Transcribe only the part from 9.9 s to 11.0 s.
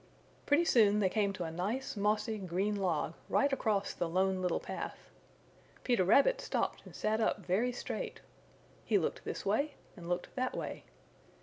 and looked that way.